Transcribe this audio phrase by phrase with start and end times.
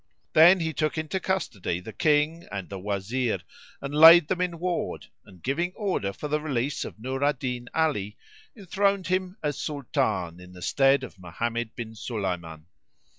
[0.33, 3.37] Then he took into custody the King and the Wazir
[3.81, 7.69] and laid them in ward and, giving order for the release of Nur al Din
[7.75, 8.17] Ali,
[8.57, 12.65] enthroned him as Sultan in the stead of Mohammed bin Sulayman.